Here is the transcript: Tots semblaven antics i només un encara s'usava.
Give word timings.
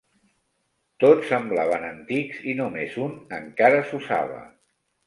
Tots 1.03 1.27
semblaven 1.33 1.85
antics 1.91 2.43
i 2.55 2.59
només 2.63 2.99
un 3.05 3.17
encara 3.43 3.89
s'usava. 3.93 4.43